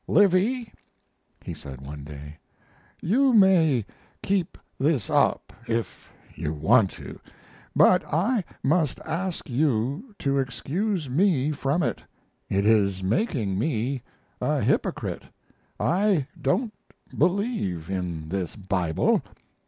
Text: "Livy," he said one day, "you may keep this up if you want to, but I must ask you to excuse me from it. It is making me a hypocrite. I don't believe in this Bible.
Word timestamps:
"Livy," 0.07 0.73
he 1.43 1.53
said 1.53 1.79
one 1.79 2.03
day, 2.03 2.39
"you 3.01 3.33
may 3.33 3.85
keep 4.23 4.57
this 4.79 5.11
up 5.11 5.53
if 5.67 6.11
you 6.35 6.51
want 6.53 6.89
to, 6.89 7.19
but 7.75 8.03
I 8.11 8.43
must 8.63 8.99
ask 9.01 9.47
you 9.47 10.15
to 10.17 10.39
excuse 10.39 11.07
me 11.07 11.51
from 11.51 11.83
it. 11.83 12.01
It 12.49 12.65
is 12.65 13.03
making 13.03 13.59
me 13.59 14.01
a 14.41 14.59
hypocrite. 14.61 15.25
I 15.79 16.25
don't 16.41 16.73
believe 17.15 17.87
in 17.87 18.29
this 18.29 18.55
Bible. 18.55 19.21